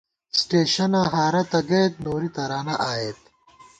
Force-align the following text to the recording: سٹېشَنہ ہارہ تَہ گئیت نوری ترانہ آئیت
سٹېشَنہ 0.39 1.01
ہارہ 1.11 1.43
تَہ 1.49 1.59
گئیت 1.69 1.93
نوری 2.03 2.29
ترانہ 2.35 2.75
آئیت 2.91 3.19